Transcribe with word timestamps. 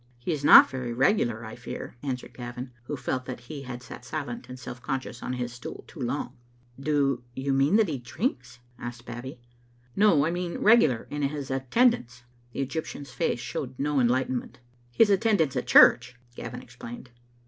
"He 0.17 0.31
is 0.31 0.43
not 0.43 0.67
very 0.67 0.93
regular, 0.93 1.45
I 1.45 1.55
fear," 1.55 1.95
answered 2.01 2.33
Gavin, 2.33 2.71
who 2.85 2.97
felt 2.97 3.25
that 3.25 3.41
he 3.41 3.61
had 3.61 3.83
sat 3.83 4.03
silent 4.03 4.49
and 4.49 4.57
self 4.57 4.81
conscious 4.81 5.21
on 5.21 5.33
his 5.33 5.53
stool 5.53 5.83
too 5.85 5.99
long," 5.99 6.35
Do 6.79 7.21
you 7.35 7.53
mean 7.53 7.75
that 7.75 7.87
he 7.87 7.99
drinks?" 7.99 8.57
asked 8.79 9.05
Babbie." 9.05 9.39
No, 9.95 10.25
I 10.25 10.31
mean 10.31 10.57
regular 10.57 11.05
in 11.11 11.21
his 11.21 11.51
attendance." 11.51 12.23
The 12.51 12.61
Egyptian's 12.61 13.11
face 13.11 13.39
showed 13.39 13.77
no 13.77 13.99
enlightenment." 13.99 14.59
His 14.97 15.11
attendance 15.11 15.55
at 15.55 15.67
church," 15.67 16.15
Gavin 16.35 16.63
explained. 16.63 17.11